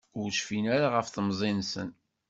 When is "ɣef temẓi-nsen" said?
0.95-1.89